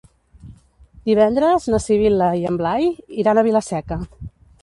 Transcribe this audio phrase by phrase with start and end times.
[1.09, 2.89] Divendres na Sibil·la i en Blai
[3.25, 3.99] iran a Vila-seca.